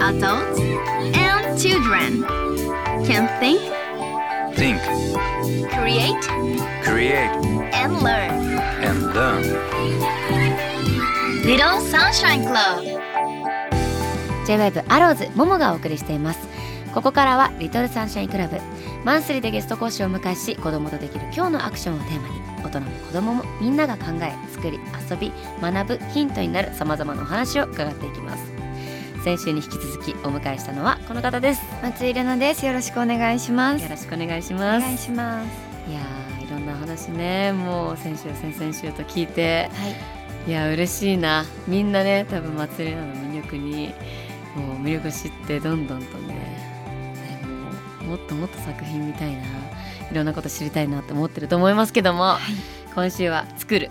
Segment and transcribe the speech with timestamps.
[0.00, 0.60] Adults
[1.16, 2.22] and children
[3.06, 3.60] can think,
[4.54, 4.78] Think,
[5.72, 6.20] create,
[6.84, 7.30] create,
[7.72, 8.30] and learn.
[8.84, 9.42] and learn.
[11.44, 12.84] Little Sunshine Club
[14.46, 16.40] J-WAVE アローズももがお送りしています
[16.92, 18.58] ここからはリトルサンシャインクラブ
[19.06, 28.52] マンスリーでゲスト講師を迎えし子供とできる今日のアクションをテーマに大人も子供もみんなが考え作り遊び学ぶヒントになるさまざまなお話を伺っていきます
[29.22, 32.66] 先週に引き続きお迎えしたのはこの方です松井玲奈です。
[32.66, 33.82] よろしくお願いします。
[33.84, 35.48] よろしくお願いしおます願いします。
[35.88, 39.88] いやーいろんなお話ねもう先週先々週と聞いては
[40.46, 40.50] い。
[40.50, 43.94] いや嬉しいなみんなね多分松井玲奈の魅力に
[44.56, 46.25] もう魅力を知ってどんどんとねね
[48.06, 49.42] もっともっと作品見たいな
[50.10, 52.36] いろんなこと知りたいなって思ってると思いますけども、
[52.94, 53.90] 今週は「作る」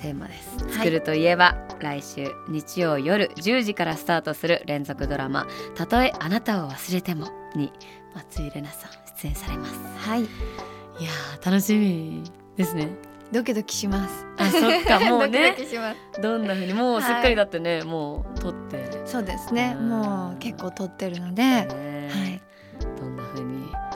[0.00, 0.64] テーマです。
[0.66, 7.72] い作るといえば、来週日曜夜10時からスタートする連続ドラマ「たとえあなたを忘れても」に
[8.14, 8.90] 松井玲奈さん
[9.22, 9.74] 出演されます。
[10.08, 10.22] はい。
[10.22, 12.22] いやー楽しみ
[12.56, 12.88] ですね。
[13.32, 14.26] ドキドキします。
[14.38, 16.20] あそっか もうねドキドキします。
[16.20, 19.76] どんな風にもうすっかりだってね、もう撮って、そうですね。
[19.78, 22.42] うんもう結構撮ってるので、ねはい。
[23.34, 23.89] どんな風に受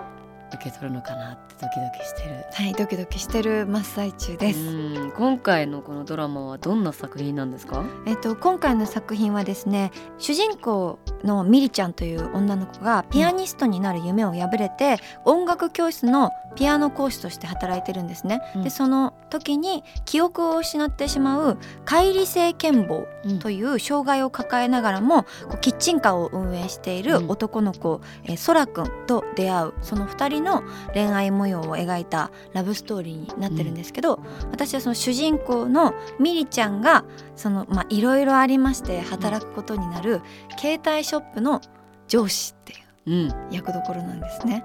[0.65, 2.45] け取るのかなってドキドキしてる。
[2.53, 4.61] はい、ドキドキしてる真っ最中です。
[4.61, 4.63] う
[5.09, 7.85] ん今回のこのドラマはどんな作品なんですか？
[8.07, 18.41] えっと今回の作品はですね、主人公のミリちゃんという女の子がピアニストになる夢を破れて、音楽教室のピアノ講師として働いてるんですね。
[18.57, 23.05] うんでその時に記憶を失ってしまう乖離性健忘
[23.41, 30.54] という障害を抱えながらもこうキッチンカーを運営しているうん男の子、えー、そらくんと出会うその2人の
[30.93, 37.05] 恋愛模様を描いたラブストーリーになってるんですけど、私はその主人公のミリちゃんが
[37.37, 40.21] そのまあいろいろありまして働くことになる
[40.59, 41.61] 携帯ショップの
[42.07, 43.35] 上司っていううん。
[43.51, 44.65] 役どころなんですね。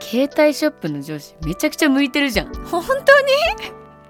[0.00, 2.54] 携帯ショップの上司めちゃくちゃ向いてるじゃん。
[2.64, 2.94] 本当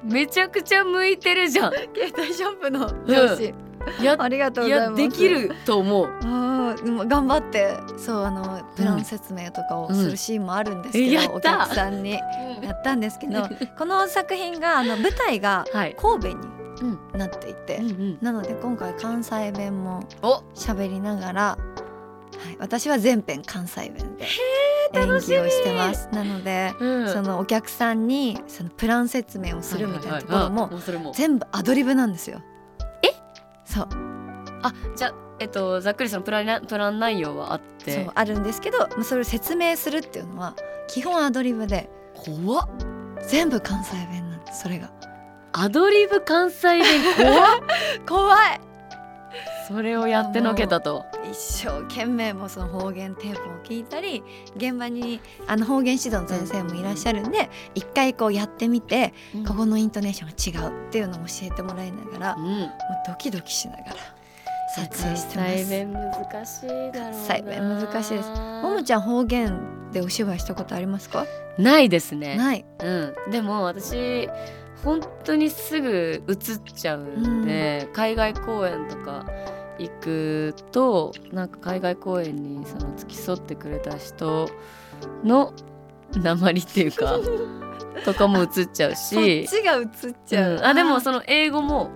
[0.08, 0.12] に？
[0.12, 1.72] めちゃくちゃ向いてるじゃん。
[1.72, 3.54] 携帯ショップの上司、
[4.02, 5.18] やありがとういやございます。
[5.18, 6.08] できると思う。
[6.70, 11.36] あーでも頑張ってそうあのプラン説明とかをするシーンもあるんですけど、うん。
[11.36, 12.12] お客さんに。
[12.62, 13.42] やったんですけど
[13.78, 15.96] この作品があの舞台がはい。
[16.00, 16.34] 神戸に
[16.82, 16.98] うん。
[17.18, 18.18] なっていて、うんうん。
[18.20, 20.42] なので今回関西弁もお。
[20.54, 21.58] 喋りながら、は
[22.52, 24.26] い、私は全編関西弁で
[24.94, 26.08] 演技をしてます。
[26.12, 27.08] なので、うん。
[27.08, 30.70] そのお客さんにそのプラン説明をするみたいなところも。
[31.12, 32.40] 全部アドリブなんですよ。
[33.02, 33.08] え？
[33.64, 33.88] そう。
[34.62, 38.04] あじゃあえっとざっくりそのプランなプラン内容はあって。
[38.04, 40.54] そうあるんですけどまあそれを説明するっていうのは
[40.88, 42.68] 基本アドリブで怖っ。
[43.26, 44.90] 全部関西弁なんですそれが
[45.52, 46.84] アドリブ関西弁
[47.16, 47.60] 怖っ。
[48.06, 48.60] 怖い
[49.66, 51.06] それをやってのけたと。
[51.30, 54.22] 一生懸命もうその方言テープを聞いたり
[54.56, 59.14] 現場にあの方言指導の先生もいらっしゃるんで一回こうやってみて
[59.48, 62.70] ここのイントネーションが違うっていうのを教えてもらいながらもううん。
[63.06, 63.94] ドキドキしながら
[64.74, 65.56] 撮影関してます。
[65.56, 66.92] 西弁難しいだろうな。
[66.92, 71.26] 関西弁難しいですももちゃん方言でお芝居したことありますか？
[71.58, 72.36] ないですね。
[72.36, 72.64] ない。
[72.82, 72.90] う
[73.28, 74.28] ん、でも私
[74.84, 76.36] 本当にすぐ映っ
[76.74, 79.26] ちゃうんで、海外公演とか
[79.78, 84.48] 行くとなんか海外公演にその付き添ってくれた人
[85.24, 85.52] の
[86.12, 87.18] 鉛っていうか
[88.04, 89.88] とかも映っちゃうそっし、ちが映っ
[90.26, 90.64] ちゃう、うん。
[90.64, 91.90] あでもその英語も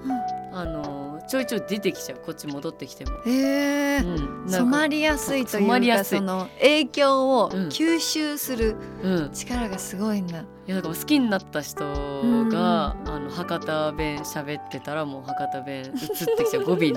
[0.53, 0.88] あの
[1.29, 2.19] ちょいちょい出てきちゃう。
[2.25, 3.13] こっち戻ってきても。
[3.27, 6.19] へえ、うん、染まりやすいというかやすい。
[6.19, 15.91] その影響をうん吸収するうん、力がすごいんだ、いやなんかもう好きになった人が、あの博多弁喋ってたらもう博多弁移っ
[16.37, 16.65] てきちゃう。
[16.65, 16.95] 語尾に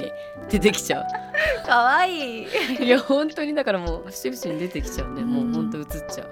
[0.49, 1.05] 出てきちゃ
[1.67, 2.45] かわいい。
[2.79, 6.29] ういや本当にだからもう節々に出てきちゃうね、もううん本当映っちゃう。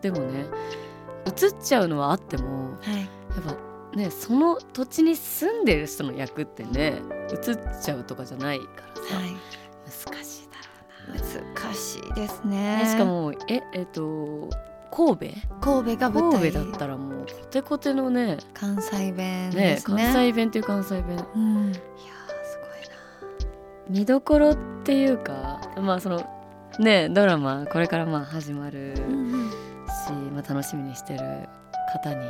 [0.00, 0.46] でもね
[1.26, 3.00] 映っちゃうのはあってもはい。
[3.00, 3.06] や
[3.40, 3.56] っぱ
[3.96, 7.00] ねその土地に住んでる人の役ってね
[7.32, 9.36] 映っちゃうとかじゃないからさ、はい。
[9.86, 10.56] 難しいだ
[11.08, 12.84] ろ難しいですうね。
[12.84, 14.50] ねしかもええっと
[14.90, 15.16] 神
[15.60, 16.52] 神戸が戸舞台。
[16.52, 20.04] 神戸だったらもうコテコテのね関西弁でねすね。
[20.04, 21.26] 関西弁っていう関西弁。
[21.34, 22.58] うん、いやーす
[23.88, 26.22] 見どころっていうかまあその
[26.78, 29.50] ねドラマこれからまあ始まるごいな、うんうん。
[29.50, 31.48] し、まあ、楽しみにしてる
[31.92, 32.26] 方に、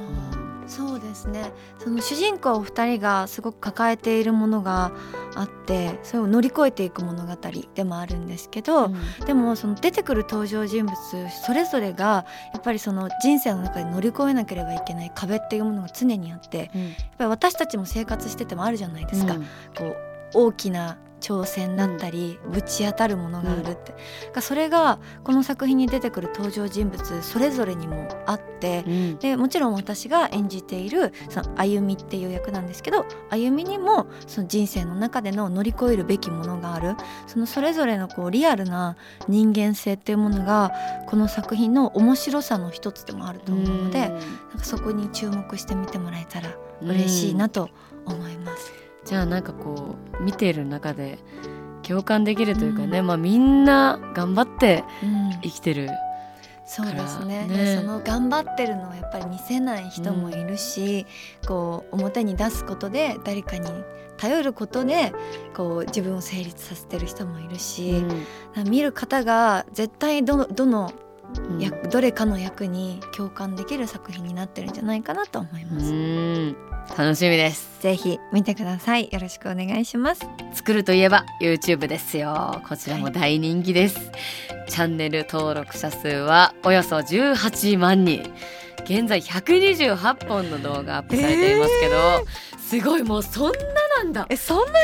[0.00, 1.52] うんそうですね。
[1.78, 4.92] その主人公2人がすごく抱えているものが
[5.34, 7.36] あってそれを乗り越えていく物語
[7.74, 8.90] でもあるんですけど、
[9.26, 10.96] でもその出てくる登場人物
[11.44, 16.82] それぞれがやっぱりその人生の中で乗り越えなければいけない壁っていうものが常にあってうん。
[16.82, 19.42] やっぱり私たちも生活しててもあるじゃないですか、うん。
[19.76, 19.96] こう
[20.34, 23.94] 大きな挑戦だったり、ぶち当たるものがあるって、
[24.32, 29.18] がそれがこの作品に出てくる登場人物それぞれにもあって、うん。
[29.18, 36.94] でもちろん私が演じているその歩みっていう役なんですけど歩みにもその人生の中での乗り越えるべきものがある。
[37.26, 38.96] そのそれぞれのこうリアルな
[39.28, 40.72] 人間性っていうものが
[41.06, 44.20] この作品の面白さの一つでもあると思うので、なん
[44.58, 46.50] かそこに注目して見てもらえたら
[46.82, 47.70] 嬉しいなと
[48.06, 48.87] 思います。
[49.08, 51.18] じゃあなんかこう見ている中で
[51.82, 55.40] 共感できるというかね、まあみんな頑張ってうん。
[55.42, 55.88] 生きてる
[56.66, 57.46] そうですね。
[57.46, 57.56] ね。
[57.56, 61.06] でその頑張ってるのをやっぱり見せない人もいるし、
[61.46, 63.70] こう表に出すことで誰かに
[64.18, 65.14] 頼ることで
[65.56, 68.04] こう自分を成立させてる人もいるし、
[68.66, 70.92] 見る方が絶対どのどの
[71.50, 71.60] うん。
[71.60, 76.67] 役、どれかの役に共感できる作品になってるんじゃないかなと思いうます。
[76.94, 77.68] ん楽しみです。
[77.80, 79.08] ぜひ見てください。
[79.12, 80.22] よろしくお願いします。
[80.52, 82.60] 作るといえば YouTube ですよ。
[82.68, 84.10] こちらも大人気です、
[84.68, 88.32] チャンネル登録者数はおよそ18万人。
[88.84, 92.24] 現在128本の動画アップされていますけど、
[92.58, 93.58] すごいもうそんな
[93.98, 94.26] なんだ。
[94.30, 94.80] えそんな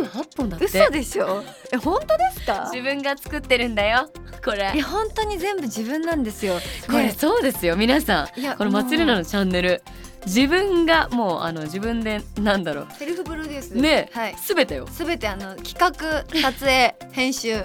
[0.00, 0.66] 128本だって。
[0.66, 1.44] 嘘でしょ？
[1.72, 2.70] え本当ですか？
[2.72, 4.10] 自分が作ってるんだよ。
[4.42, 4.72] これ。
[4.74, 6.54] いや本当に全部自分なんですよ。
[6.86, 7.12] これね。
[7.16, 7.76] そうですよ。
[7.76, 9.82] 皆さんこの松ルナのチャンネル
[10.26, 12.88] 自分がもうあの自分でなんだろう。
[12.98, 13.70] セルフプロデュース。
[13.70, 14.36] ねはい。
[14.36, 14.86] すべてよ。
[14.88, 17.64] すべてあの企画撮影編集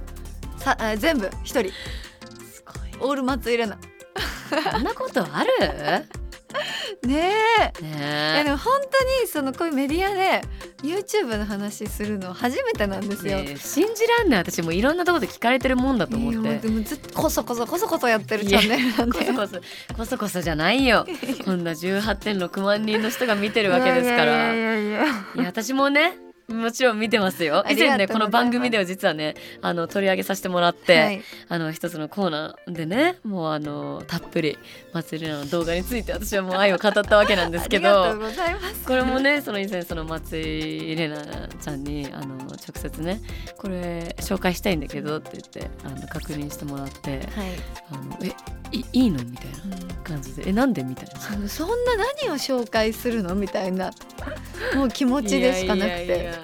[0.57, 1.71] さあ 全部一人。
[1.71, 2.63] す
[2.99, 6.20] ごオール松井玲奈いこんなことある？
[7.07, 7.31] ね
[7.81, 10.41] えいやねでも本当にそのこういうメディアで
[10.83, 13.37] YouTube の話するの初めてなんですよ。
[13.39, 19.19] ねえ信じらんない私もいろんなところで聞かれてるもんだと思ってでもずっとこそこそこそこそやってるチャンネルなんで。
[19.19, 19.61] こそこそ
[19.95, 21.05] こそこそじゃないよ
[21.45, 25.05] こんな18.6万人の人が見てるわけですからいやいやいやいや
[25.35, 34.57] いや私もねもちろん見てますよ以前ねこの番組では実はねあの取り上げさせてもらって、はいあの一つのコーナーでねもうあのたっぷり
[34.93, 38.85] 松井玲奈の動画について私はもう愛を語ったわけなんですけ ありがとうどございます。
[38.85, 43.21] これもねその以前その松井玲奈ちゃんにあの直接ね
[43.57, 47.21] これ紹介したいんだけどって言ってあの確認してもらってはい。
[47.91, 48.33] あのえ
[48.71, 51.19] いいいのみたいな感じでえなんでみたいな。
[51.47, 53.91] そそんな何を紹介するのみたいな
[54.75, 56.05] もう気持ちでしかなくて。
[56.05, 56.39] いやいやいやいや。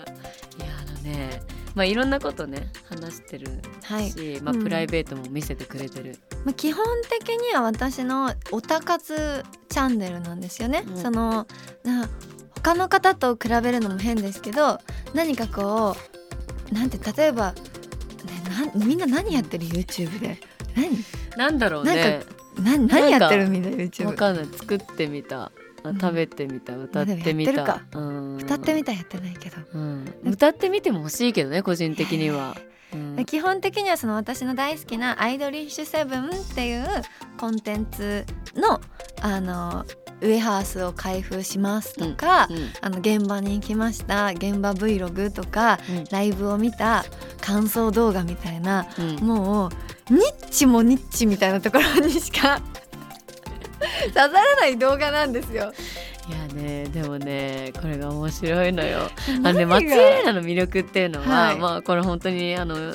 [0.88, 1.42] あのね
[1.76, 4.10] まあいろんなことね話してるはい。
[4.10, 4.64] し、まあうん。
[4.64, 10.84] プライベートも見せてくれてる、まあ、基本的には私のオタ活チャンネルなんですよね。
[10.88, 10.98] うん。
[10.98, 11.48] その
[11.84, 12.10] な
[12.56, 14.80] 他の方と比べるのも変ですけど
[15.14, 15.96] 何かこ
[16.72, 17.62] うなんて例えば、ね、
[18.50, 20.38] なんみんな何やってる？YouTube で。
[20.76, 20.90] 何？
[21.38, 22.24] なんだろうなね
[22.62, 23.70] な何やってるみんな？
[23.70, 24.46] わ YouTube かんない。
[24.48, 25.52] 作ってみた
[25.94, 28.38] 食べてみた、歌ってみたか、うん。
[28.38, 32.56] 歌ってみたらやってないけど、うん、歌ってみても欲しいけどね個人的には、
[32.94, 33.24] うん。
[33.26, 36.86] 基本的にはその私の大好きな「アイドリッシュセブン」っていう
[37.38, 38.26] コンテンツ
[38.56, 38.82] の
[39.22, 39.86] あの
[40.20, 46.04] ウェハースを開封しますとか、うんあの現場に行きました現場 Vlog とかうん。
[46.12, 47.06] ライブを見た
[47.42, 49.16] 感想動画みたいなうん。
[49.18, 52.62] もうニッチもニッチみたいなところにしか
[54.14, 55.74] 刺さらない動画なんですよ。
[56.30, 59.10] いやねでもねこれが面白いのよ。
[59.28, 62.94] あのね松井玲奈の魅力っていうのは、はいまあこれ本当にあの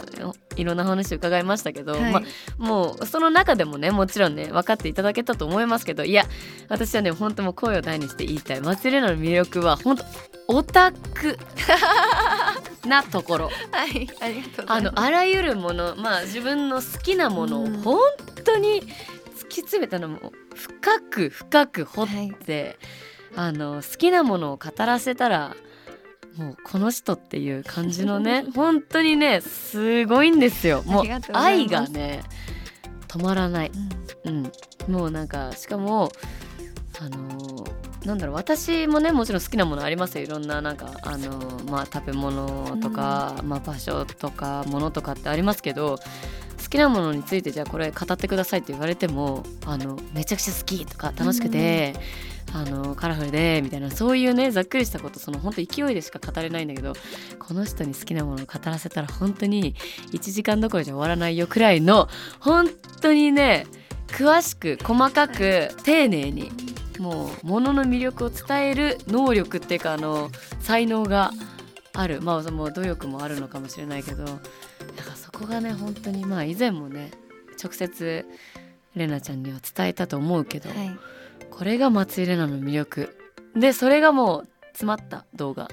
[0.56, 2.22] いろんな話伺いましたけど、はいまあ
[2.58, 6.26] もうその中でもねもちろんね分かっていただけたと思いますけどいや
[6.68, 10.04] 私はね本当もう声を大にして言いたい松井玲奈の魅力は本当
[10.48, 11.38] オタク
[12.86, 14.94] なところ はい、ありがとうござあいます。
[14.94, 17.98] のあらゆるものまあ自分の好きなものをうん本
[18.44, 18.82] 当に
[19.38, 22.08] 突き詰めたのも深く深く掘っ
[22.44, 22.78] て、
[23.34, 25.56] あの好きなものを語らせたら
[26.36, 30.82] もうこの人っていう感じのね 本当にねすごいんですよ。
[30.84, 32.22] もう愛がね
[33.08, 33.72] 止まらない、
[34.24, 34.44] うん。
[34.88, 36.10] うん、もうなんかしかも
[37.00, 40.24] あのーなんだろう私もねもちろん好きなものありますよ。
[40.24, 46.02] いろんななんかあのーまあ食べ物とか、まあ場所とか物とかってありますけど好
[46.72, 51.94] きなものについてじゃあこれ語ってくださいって言われてもあのめちゃくちゃ好きとか楽しくて、
[52.54, 56.94] あのカラフルでみたいなそういうねざっくりしたことその本当勢いでしか語れないんだけど
[57.38, 59.74] この人に好きなものを語らせたら本当に
[60.12, 62.08] 1時間どころじゃ終わらないよくらいの
[62.40, 62.68] 本
[63.00, 63.66] 当にね
[64.08, 66.50] 詳しく細かく丁寧に
[66.98, 71.32] もう物の魅力を伝える能力っていうかあの才能が
[71.94, 72.22] ある。
[72.22, 74.24] まあもう努力もあるのかもしれないけど
[75.32, 77.10] そこがね本当にまあ以前もね
[77.62, 78.26] 直接
[78.94, 80.96] レナちゃんには伝えたと思うけど、はい。
[81.50, 83.16] これが松井玲奈の魅力。
[83.54, 85.68] でそれがもう詰まった動画、あ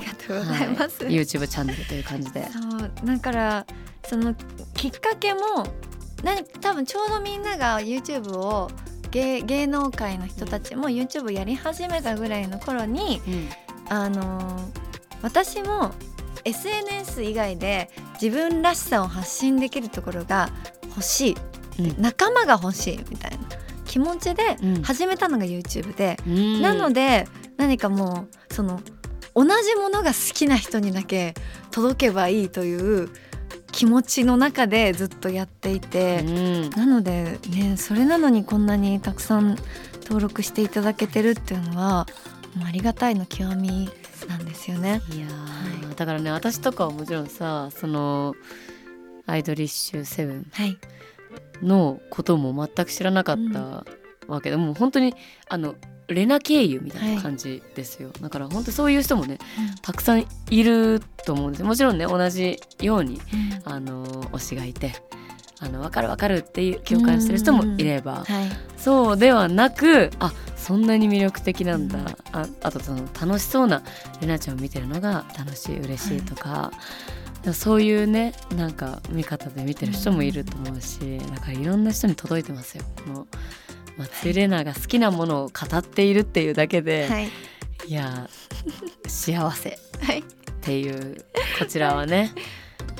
[0.00, 1.14] りがとうございます、はい。
[1.14, 2.48] YouTube チャンネルという感じで。
[2.50, 3.66] そうだから
[4.04, 4.34] その
[4.74, 5.40] きっかけも
[6.22, 8.70] 何多分ちょうどみんなが YouTube を
[9.10, 13.48] 芸芸能界の人たちも YouTube やり始めたぐらいの頃にうん。
[13.88, 14.82] あのー
[15.22, 15.92] 私も
[16.44, 17.90] SNS 以外で
[18.22, 20.48] 自分らしさを発信できるところが
[20.90, 21.36] 欲しい。
[21.80, 22.00] うん。
[22.00, 23.38] 仲間が欲しいみたいな
[23.84, 24.82] 気持ちでうん。
[24.82, 26.62] 始めたのが YouTube で、うん。
[26.62, 27.26] なので
[27.56, 28.80] 何かもうその
[29.34, 31.34] 同じものが好きな人にだけ
[31.72, 33.08] 届けばいいという
[33.72, 36.70] 気持ちの中でずっとやっていて、うん。
[36.70, 39.56] なのでねそれなのにこんなにたくさん
[40.04, 42.06] 登録していただけてるっていうのは
[42.64, 43.90] ありがたいの極み
[44.26, 45.00] なんですよね。
[45.12, 45.94] いやー。
[45.94, 48.34] だからね私とかはもちろんさその
[49.26, 50.76] アイドリッシュセブンはい、
[51.62, 53.84] のことも全く知らなかった
[54.26, 54.50] わけ。
[54.50, 55.14] で、もう本当に
[55.48, 55.74] あの
[56.08, 59.38] レナ経由みたいな感じですよ、だから本当そういう人もね
[59.82, 63.20] たくさんいると思うんですもちろんね同じように
[63.64, 64.92] あの推しがいて
[65.60, 72.06] あの分かる分かるっていう共感してる人もいれば、はい、そうではなくあそんなに魅力的なんだ、うん。
[72.06, 73.82] ああとその楽しそうな
[74.20, 76.72] レナちゃんを見てるのが楽しい嬉しいとか、
[77.42, 82.84] でもそういうねなんか見方で見てる人もいると思うし、だからいろんな人に届いてますよ。
[83.04, 83.26] この
[83.98, 87.28] 松井玲奈が好きなものを語っているっていうだけで、はい。
[87.88, 88.28] い、や
[89.08, 90.22] 幸せっはい。
[90.60, 91.24] ていう
[91.58, 92.30] こちらはね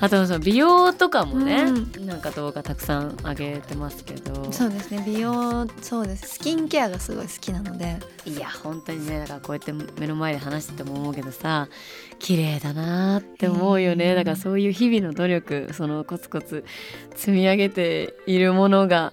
[0.02, 4.50] あとその美容とかもね、うなんか動画たくさん上げてますけど。
[4.50, 6.26] そうですね美容そうです。
[6.26, 8.00] スキンケアがすごい好きなので。
[8.26, 11.68] いや本当にねだからこうやって目の前で話してても思うけどさ
[12.18, 14.16] 綺麗だなーって思うよね、うん。
[14.16, 16.64] だからそういう日々の努力そのコツコツ
[17.14, 19.12] 積み上げているものが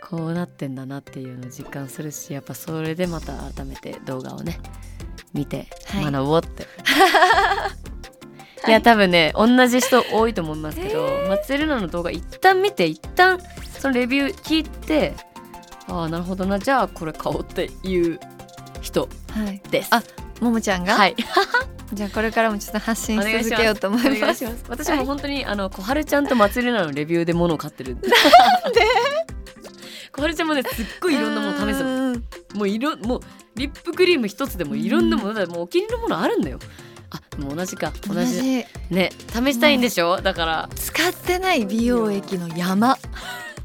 [0.00, 4.58] こうなってんだなっていうのを実感するしやっぱそれでまた改めて動画をね
[5.34, 6.04] 見てはい。
[6.10, 6.66] 学ぼうって、い、
[8.68, 13.38] や多分ね同じ人多いと思いますけど、松江玲奈の動画一旦見て一旦
[13.78, 15.14] そのレビュー聞いて
[15.88, 18.20] ああなるほどなじゃあこれ買おうっていう
[18.80, 19.88] 人はいです。
[19.92, 20.02] あ
[20.40, 21.14] ももちゃんが、はい、
[21.92, 23.44] じゃあこれからもちょっと発信おし。
[23.44, 27.94] 続けようと思います私も本当にあの小春ちゃんと松井玲奈のレビューで物を買ってる。
[27.94, 28.02] なん
[28.72, 28.80] で？
[30.12, 33.20] 小春ちゃんもねすっごいいろんなもの試すもういろもう
[33.54, 36.58] リップクリーム一つでもいろんなものだもうお気に入りのものあるんだよ。
[37.10, 37.92] あでも同じか。
[38.06, 38.34] 同同じ。
[38.34, 40.20] じね試したいんでしょ？
[40.20, 40.68] だから。
[40.74, 42.96] 使ってない美容液の山。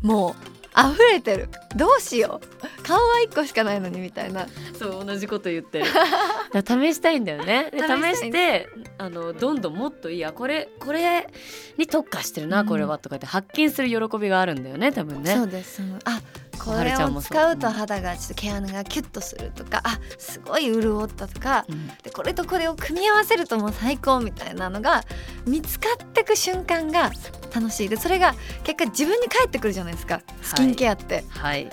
[0.01, 0.33] もう
[0.77, 1.49] 溢れてる。
[1.75, 2.83] どうしよう。
[2.83, 4.47] 顔は1個しかないのにみたいな。
[4.77, 5.85] そう同じこと言ってる。
[5.85, 7.71] 試したいんだよね。
[7.71, 10.19] で試してあのどんどんもっといい。
[10.19, 11.29] やこれこれ
[11.77, 12.67] に特化してるな、うん。
[12.67, 15.33] これはとかって発見する喜びがあるんだよね多分ね。
[15.35, 16.21] そうですあ
[16.55, 21.87] こはるれを使うと肌がちょっと毛穴がキュッとするとかあすごい潤ったとかうん。
[22.03, 25.03] でこれとこれを組み合わせるともう最高みたいなのが
[25.45, 27.11] 見つかってく瞬間が
[27.53, 27.89] 楽しい。
[27.89, 30.21] でそれが結果自分に返ってくるじゃないですか。
[30.41, 31.69] スキンケアって、はい。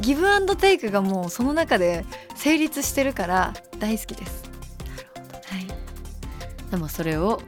[0.00, 4.44] ギブアンドテイクがもうその中で成立してるから大好きです。
[5.46, 5.66] はい
[6.70, 7.40] でもそれを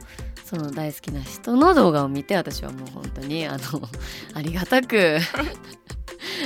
[0.45, 3.89] その大好きな人の動画を見て私はもう本当にあの
[4.33, 5.17] ありがたく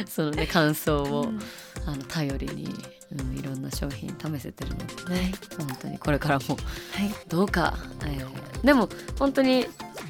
[0.07, 1.39] そのね感想を、うん。
[1.87, 2.73] あの頼りに、
[3.11, 7.13] うん、いろんな商品試せてるのでね本当にこれからもはい。
[7.27, 9.67] どうか、えーでも本当に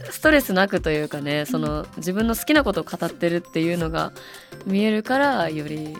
[0.09, 4.13] ストレスなくというかねその自分の好きなことを語ってるっていうのが
[4.65, 5.95] 見えるからより、ね、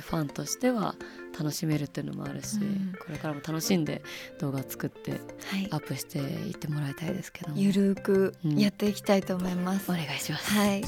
[0.00, 0.94] ファンとしては
[1.38, 2.92] 楽しめるっていうのもあるし、うん。
[2.98, 4.02] これからも楽しんで
[4.40, 5.68] 動画作ってはい。
[5.70, 7.54] アップしていってもらいたいですけども。
[7.56, 10.52] ゆるーくうんやっていきたいと思います、お願いします。
[10.52, 10.82] はい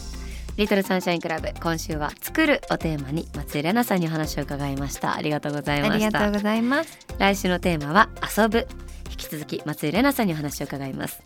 [0.57, 5.15] リトルサンシャインクラブ今週は作るをテーマに松井玲奈さんにお話を伺いました。
[5.15, 6.07] ありがとうございあました。
[6.07, 6.99] りがとうございます。
[7.19, 8.67] 来週のテーマは遊ぶ。
[9.13, 11.23] 引き続き松井玲奈さんにお話を伺います